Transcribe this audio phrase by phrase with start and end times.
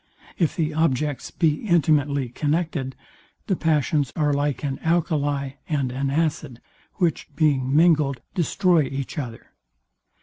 [0.35, 2.95] If the objects be intimately connected,
[3.45, 6.59] the passions are like an alcali and an acid,
[6.95, 9.51] which, being mingled, destroy each other.